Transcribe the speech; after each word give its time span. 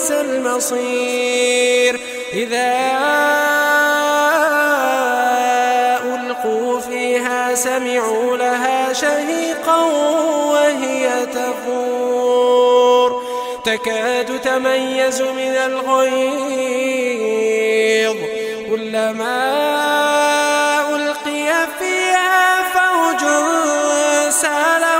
وبئس 0.00 0.10
المصير. 0.10 2.00
إذا 2.32 2.72
ألقوا 6.04 6.80
فيها 6.80 7.54
سمعوا 7.54 8.36
لها 8.36 8.92
شهيقا 8.92 9.84
وهي 10.52 11.26
تفور. 11.26 13.22
تكاد 13.64 14.40
تميز 14.40 15.22
من 15.22 15.56
الغيظ. 15.68 16.56
كلما 18.70 19.40
ألقي 20.94 21.66
فيها 21.78 22.62
فوج 22.74 23.20
سألهم 24.30 24.99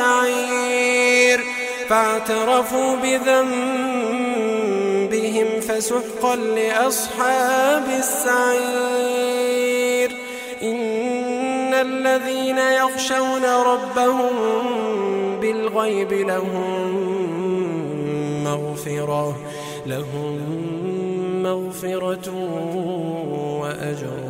السعير 0.00 1.40
فاعترفوا 1.88 2.96
بذنبهم 2.96 3.50
فسحقا 5.60 6.36
لأصحاب 6.36 7.84
السعير. 7.98 9.30
إن 10.62 11.74
الذين 11.74 12.58
يخشون 12.58 13.44
ربهم 13.44 14.30
بالغيب 15.40 16.12
لهم 16.12 16.94
مغفرة 18.44 19.36
لهم 19.86 20.40
مغفرة 21.42 22.30
وأجر 23.60 24.29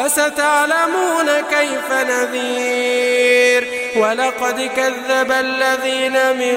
فستعلمون 0.00 1.26
كيف 1.50 1.92
نذير. 1.92 3.68
ولقد 3.96 4.70
كذب 4.76 5.32
الذين 5.32 6.36
من 6.36 6.56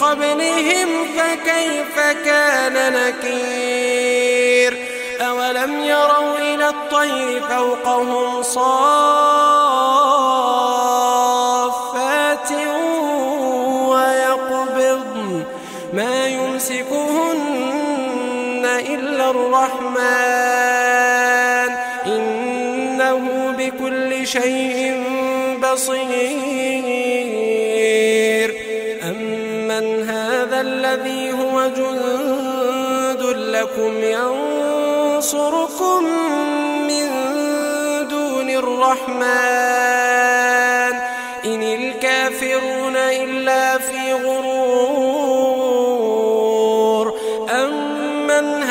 قبلهم 0.00 0.88
فكيف 1.16 2.00
كان 2.24 2.92
نكير. 2.92 4.72
أولم 5.20 5.80
يروا 5.84 6.38
إلى 6.38 6.68
الطير 6.68 7.42
فوقهم 7.48 8.42
صافات 8.42 8.80
ويقبضن. 13.88 15.44
ما 15.92 16.26
يمسكهن 16.26 17.46
إلا 18.64 19.30
الرحمن. 19.30 19.85
بكل 23.66 24.26
شيء 24.26 25.02
بصير. 25.62 26.06
أمن 29.02 30.08
هذا 30.08 30.60
الذي 30.60 31.32
هو 31.32 31.66
جند 31.76 33.22
لكم 33.36 34.02
ينصركم 35.16 36.04
من 36.88 37.08
دون 38.08 38.50
الرحمن 38.50 39.95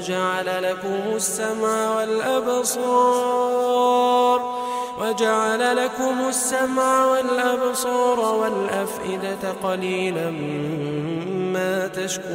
وجعل 0.00 0.62
لكم 0.62 1.16
السمع 1.16 1.96
والأبصار 1.96 3.20
وجعل 5.00 5.76
لكم 5.76 6.28
السمع 6.28 7.06
والأبصار 7.06 8.20
والأفئدة 8.20 9.52
قليلا 9.62 10.30
ما 11.52 11.88
تشكرون. 11.88 12.30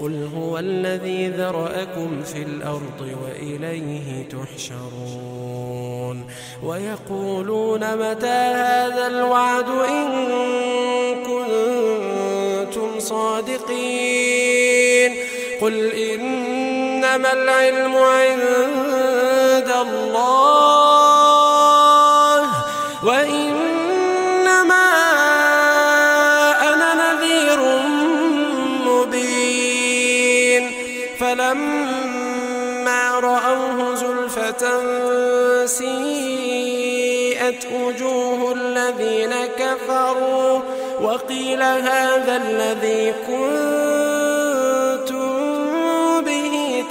قل 0.00 0.28
هو 0.36 0.58
الذي 0.58 1.28
ذرأكم 1.28 2.22
في 2.22 2.42
الأرض 2.42 3.14
وإليه 3.24 4.28
تحشرون. 4.28 6.26
ويقولون 6.62 7.96
متى 7.96 8.26
هذا 8.26 9.06
الوعد 9.06 9.68
إن 9.68 10.10
كنتم 11.24 13.00
صادقين؟ 13.00 14.49
قل 15.60 15.92
إنما 15.92 17.32
العلم 17.32 17.96
عند 17.96 19.70
الله 19.86 20.80
وإنما 23.04 24.90
أنا 26.62 26.94
نذير 26.94 27.60
مبين. 28.86 30.70
فلما 31.20 33.10
رأوه 33.20 33.94
زلفة 33.94 34.80
سيئت 35.66 37.66
وجوه 37.72 38.52
الذين 38.52 39.34
كفروا 39.58 40.60
وقيل 41.00 41.62
هذا 41.62 42.36
الذي 42.36 43.14
كنتم 43.26 44.39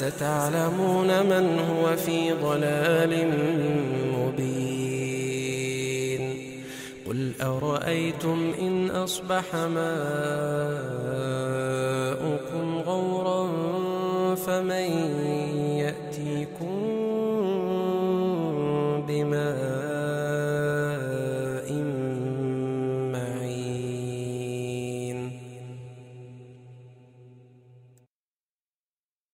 فستعلمون 0.00 1.26
من 1.26 1.58
هو 1.58 1.96
في 1.96 2.32
ضلال 2.32 3.12
مبين. 4.16 5.00
قل 7.06 7.32
أرأيتم 7.42 8.52
إن 8.60 8.90
أصبح 8.90 9.54
ماؤكم 9.54 9.88
غورا 12.86 13.46
فمن 14.36 14.90
يأتيكم 15.76 16.09